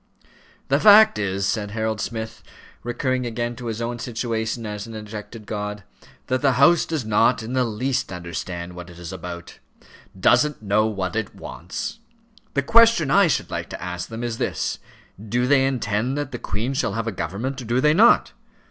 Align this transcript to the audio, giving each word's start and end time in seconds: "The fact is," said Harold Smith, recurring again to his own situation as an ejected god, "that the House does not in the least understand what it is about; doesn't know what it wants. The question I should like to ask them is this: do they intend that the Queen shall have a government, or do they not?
"The 0.69 0.79
fact 0.79 1.19
is," 1.19 1.45
said 1.47 1.69
Harold 1.69 2.01
Smith, 2.01 2.41
recurring 2.81 3.27
again 3.27 3.55
to 3.57 3.67
his 3.67 3.83
own 3.83 3.99
situation 3.99 4.65
as 4.65 4.87
an 4.87 4.95
ejected 4.95 5.45
god, 5.45 5.83
"that 6.25 6.41
the 6.41 6.53
House 6.53 6.87
does 6.87 7.05
not 7.05 7.43
in 7.43 7.53
the 7.53 7.63
least 7.65 8.11
understand 8.11 8.73
what 8.73 8.89
it 8.89 8.97
is 8.97 9.13
about; 9.13 9.59
doesn't 10.19 10.63
know 10.63 10.87
what 10.87 11.15
it 11.15 11.35
wants. 11.35 11.99
The 12.55 12.63
question 12.63 13.11
I 13.11 13.27
should 13.27 13.51
like 13.51 13.69
to 13.69 13.79
ask 13.79 14.09
them 14.09 14.23
is 14.23 14.39
this: 14.39 14.79
do 15.23 15.45
they 15.45 15.67
intend 15.67 16.17
that 16.17 16.31
the 16.31 16.39
Queen 16.39 16.73
shall 16.73 16.93
have 16.93 17.05
a 17.05 17.11
government, 17.11 17.61
or 17.61 17.65
do 17.65 17.79
they 17.79 17.93
not? 17.93 18.31